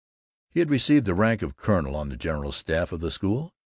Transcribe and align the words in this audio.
He 0.49 0.61
had 0.61 0.71
received 0.71 1.05
the 1.05 1.13
rank 1.13 1.43
of 1.43 1.55
colonel 1.55 1.95
on 1.95 2.09
the 2.09 2.17
general 2.17 2.51
staff 2.51 2.91
of 2.91 3.01
the 3.01 3.11
school. 3.11 3.53